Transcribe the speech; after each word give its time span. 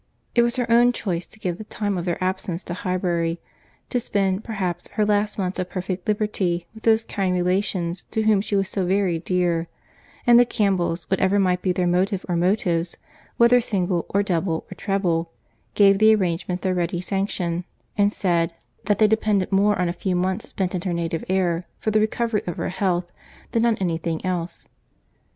It 0.33 0.41
was 0.41 0.55
her 0.55 0.65
own 0.67 0.93
choice 0.93 1.27
to 1.27 1.37
give 1.37 1.59
the 1.59 1.63
time 1.65 1.95
of 1.95 2.05
their 2.05 2.17
absence 2.23 2.63
to 2.63 2.73
Highbury; 2.73 3.39
to 3.91 3.99
spend, 3.99 4.43
perhaps, 4.43 4.87
her 4.93 5.05
last 5.05 5.37
months 5.37 5.59
of 5.59 5.69
perfect 5.69 6.07
liberty 6.07 6.65
with 6.73 6.81
those 6.85 7.03
kind 7.03 7.35
relations 7.35 8.01
to 8.05 8.23
whom 8.23 8.41
she 8.41 8.55
was 8.55 8.67
so 8.67 8.83
very 8.83 9.19
dear: 9.19 9.67
and 10.25 10.39
the 10.39 10.43
Campbells, 10.45 11.03
whatever 11.11 11.37
might 11.37 11.61
be 11.61 11.71
their 11.71 11.85
motive 11.85 12.25
or 12.27 12.35
motives, 12.35 12.97
whether 13.37 13.61
single, 13.61 14.07
or 14.09 14.23
double, 14.23 14.65
or 14.71 14.73
treble, 14.73 15.29
gave 15.75 15.99
the 15.99 16.15
arrangement 16.15 16.63
their 16.63 16.73
ready 16.73 16.99
sanction, 16.99 17.63
and 17.95 18.11
said, 18.11 18.55
that 18.85 18.97
they 18.97 19.05
depended 19.07 19.51
more 19.51 19.77
on 19.77 19.87
a 19.87 19.93
few 19.93 20.15
months 20.15 20.49
spent 20.49 20.73
in 20.73 20.81
her 20.81 20.93
native 20.93 21.23
air, 21.29 21.67
for 21.77 21.91
the 21.91 21.99
recovery 21.99 22.41
of 22.47 22.57
her 22.57 22.69
health, 22.69 23.11
than 23.51 23.67
on 23.67 23.77
any 23.77 23.99
thing 23.99 24.25
else. 24.25 24.67